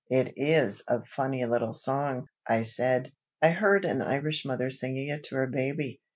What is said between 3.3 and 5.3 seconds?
"I heard an Irish mother singing it